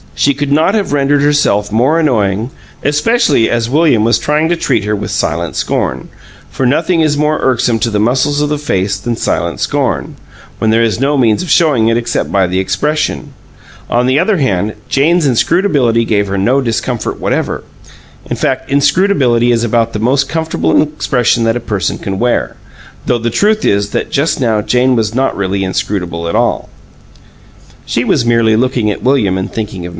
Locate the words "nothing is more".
6.65-7.39